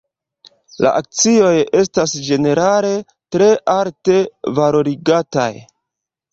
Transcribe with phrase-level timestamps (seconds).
[0.85, 1.51] La akcioj
[1.81, 2.91] estas ĝenerale
[3.37, 4.19] tre alte
[4.61, 5.51] valorigataj.